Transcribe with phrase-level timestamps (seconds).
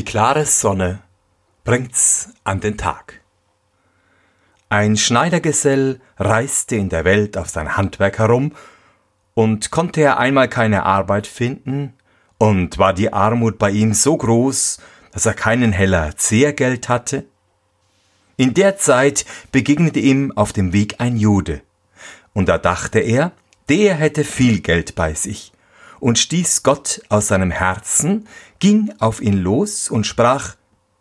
[0.00, 1.00] Die klare Sonne
[1.62, 3.20] bringt's an den Tag.
[4.70, 8.52] Ein Schneidergesell reiste in der Welt auf sein Handwerk herum,
[9.34, 11.92] und konnte er einmal keine Arbeit finden,
[12.38, 14.78] und war die Armut bei ihm so groß,
[15.12, 17.26] dass er keinen Heller Zehrgeld hatte?
[18.38, 21.60] In der Zeit begegnete ihm auf dem Weg ein Jude,
[22.32, 23.32] und da dachte er,
[23.68, 25.52] der hätte viel Geld bei sich,
[25.98, 28.26] und stieß Gott aus seinem Herzen,
[28.60, 30.56] ging auf ihn los und sprach,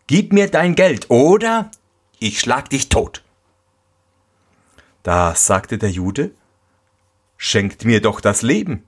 [0.08, 1.70] Gib mir dein Geld, oder
[2.18, 3.24] ich schlag dich tot.
[5.04, 6.32] Da sagte der Jude,
[7.38, 8.86] Schenkt mir doch das Leben.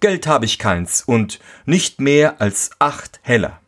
[0.00, 3.60] Geld habe ich keins und nicht mehr als acht Heller.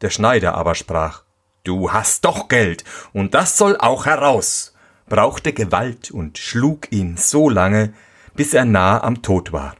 [0.00, 1.22] Der Schneider aber sprach,
[1.62, 4.74] Du hast doch Geld, und das soll auch heraus,
[5.08, 7.94] brauchte Gewalt und schlug ihn so lange,
[8.34, 9.76] bis er nah am Tod war.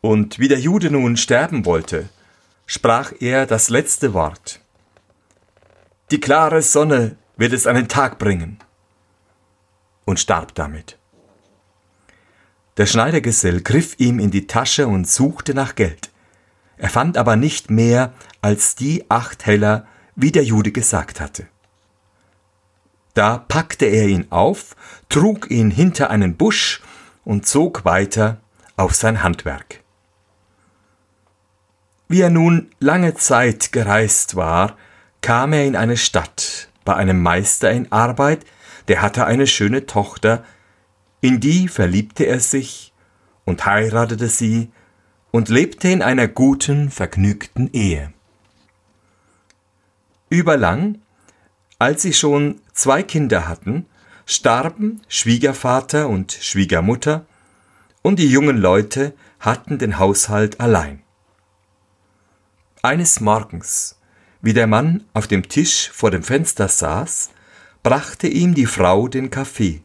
[0.00, 2.08] Und wie der Jude nun sterben wollte,
[2.66, 4.60] sprach er das letzte Wort.
[6.10, 8.58] Die klare Sonne wird es an den Tag bringen.
[10.04, 10.98] Und starb damit.
[12.78, 16.10] Der Schneidergesell griff ihm in die Tasche und suchte nach Geld.
[16.78, 21.46] Er fand aber nicht mehr als die acht Heller, wie der Jude gesagt hatte.
[23.12, 24.76] Da packte er ihn auf,
[25.08, 26.80] trug ihn hinter einen Busch
[27.24, 28.40] und zog weiter
[28.76, 29.80] auf sein Handwerk.
[32.10, 34.76] Wie er nun lange Zeit gereist war,
[35.20, 38.44] kam er in eine Stadt bei einem Meister in Arbeit,
[38.88, 40.42] der hatte eine schöne Tochter,
[41.20, 42.92] in die verliebte er sich
[43.44, 44.72] und heiratete sie
[45.30, 48.12] und lebte in einer guten, vergnügten Ehe.
[50.30, 51.02] Überlang,
[51.78, 53.86] als sie schon zwei Kinder hatten,
[54.26, 57.24] starben Schwiegervater und Schwiegermutter,
[58.02, 61.04] und die jungen Leute hatten den Haushalt allein.
[62.82, 63.98] Eines Morgens,
[64.40, 67.28] wie der Mann auf dem Tisch vor dem Fenster saß,
[67.82, 69.82] brachte ihm die Frau den Kaffee.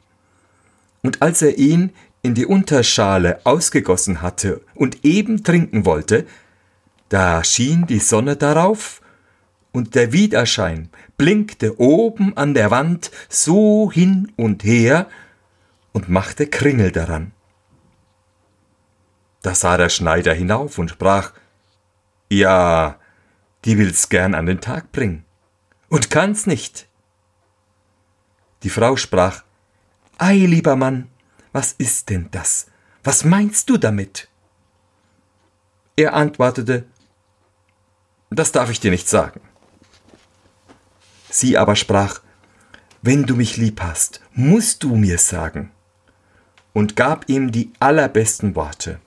[1.03, 1.91] Und als er ihn
[2.21, 6.25] in die Unterschale ausgegossen hatte und eben trinken wollte,
[7.09, 9.01] da schien die Sonne darauf,
[9.73, 15.09] und der Widerschein blinkte oben an der Wand so hin und her
[15.91, 17.33] und machte Kringel daran.
[19.41, 21.33] Da sah der Schneider hinauf und sprach
[22.29, 22.99] ja,
[23.65, 25.25] die will's gern an den Tag bringen
[25.89, 26.87] und kann's nicht.
[28.63, 29.43] Die Frau sprach,
[30.17, 31.09] Ei, lieber Mann,
[31.51, 32.67] was ist denn das?
[33.03, 34.27] Was meinst du damit?
[35.95, 36.85] Er antwortete,
[38.29, 39.41] Das darf ich dir nicht sagen.
[41.29, 42.21] Sie aber sprach,
[43.01, 45.71] Wenn du mich lieb hast, musst du mir sagen,
[46.73, 48.99] und gab ihm die allerbesten Worte.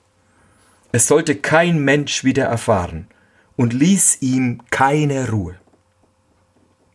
[0.91, 3.07] Es sollte kein Mensch wieder erfahren
[3.55, 5.55] und ließ ihm keine Ruhe.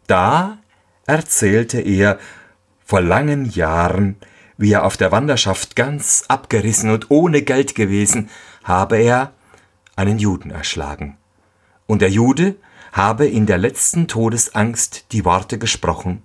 [0.07, 0.59] Da
[1.07, 2.19] erzählte er
[2.85, 4.17] vor langen Jahren,
[4.57, 8.31] wie er auf der Wanderschaft ganz abgerissen und ohne Geld gewesen,
[8.63, 9.33] habe er
[9.97, 11.17] einen Juden erschlagen.
[11.87, 12.57] Und der Jude
[12.93, 16.23] habe in der letzten Todesangst die Worte gesprochen,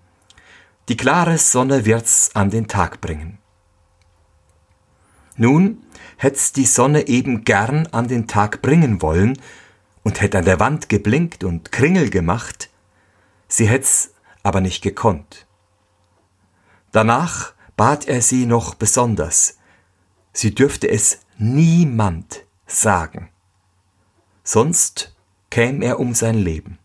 [0.87, 3.37] die klare Sonne wird's an den Tag bringen.
[5.35, 5.83] Nun
[6.19, 9.39] hätt's die Sonne eben gern an den Tag bringen wollen
[10.03, 12.69] und hätt an der Wand geblinkt und Kringel gemacht,
[13.47, 14.13] sie hätt's
[14.43, 15.47] aber nicht gekonnt.
[16.91, 19.59] Danach bat er sie noch besonders,
[20.33, 23.29] sie dürfte es niemand sagen,
[24.43, 25.15] sonst
[25.49, 26.79] käm er um sein Leben.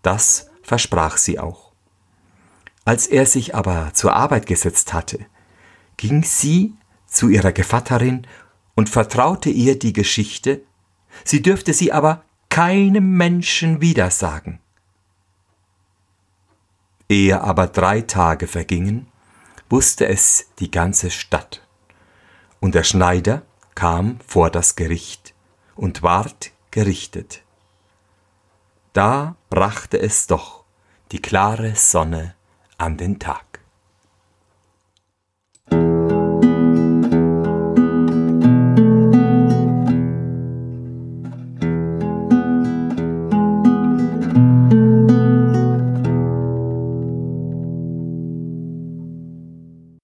[0.00, 1.72] Das versprach sie auch.
[2.86, 5.26] Als er sich aber zur Arbeit gesetzt hatte,
[5.98, 6.74] ging sie
[7.12, 8.26] zu ihrer Gevatterin
[8.74, 10.62] und vertraute ihr die Geschichte,
[11.24, 14.58] sie dürfte sie aber keinem Menschen widersagen.
[17.08, 19.06] Ehe aber drei Tage vergingen,
[19.68, 21.66] wusste es die ganze Stadt.
[22.60, 23.42] Und der Schneider
[23.74, 25.34] kam vor das Gericht
[25.74, 27.42] und ward gerichtet.
[28.92, 30.64] Da brachte es doch
[31.10, 32.34] die klare Sonne
[32.78, 33.51] an den Tag.